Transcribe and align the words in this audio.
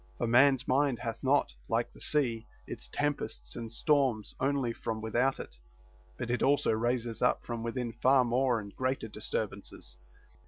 For 0.17 0.25
man's 0.25 0.67
mind 0.67 0.97
hath 0.97 1.23
not, 1.23 1.53
like 1.69 1.93
the 1.93 2.01
sea, 2.01 2.47
its 2.65 2.87
tempests 2.87 3.55
and 3.55 3.71
storms 3.71 4.33
only 4.39 4.73
from 4.73 4.99
without 4.99 5.39
it, 5.39 5.59
but 6.17 6.31
it 6.31 6.41
also 6.41 6.71
raises 6.71 7.21
up 7.21 7.45
from 7.45 7.61
within 7.61 7.93
far 7.93 8.25
more 8.25 8.59
and 8.59 8.75
greater 8.75 9.07
disturbances. 9.09 9.97